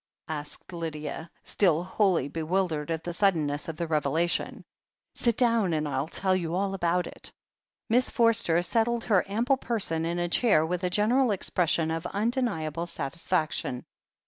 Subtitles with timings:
[0.29, 4.63] asked Lydia, still wholly bewildered at the suddenness of the revelation.
[5.13, 7.31] "Sit down, and I'll tell you all about it."
[7.87, 12.87] Miss Forster settled her ample person in a chair, with a general expression of undeniable
[12.87, 13.85] satisfaction.